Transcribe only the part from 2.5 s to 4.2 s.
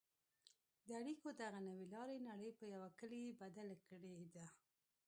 په یوه کلي بدله کړې